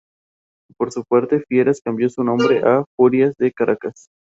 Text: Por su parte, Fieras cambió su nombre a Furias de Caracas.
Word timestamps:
Por 0.77 0.91
su 0.91 1.03
parte, 1.05 1.43
Fieras 1.47 1.79
cambió 1.79 2.09
su 2.09 2.23
nombre 2.23 2.63
a 2.67 2.83
Furias 2.97 3.35
de 3.37 3.51
Caracas. 3.53 4.07